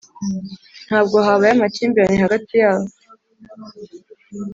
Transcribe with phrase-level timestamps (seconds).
[0.87, 2.89] ntabwo habaye amakimbirane hagati yabo,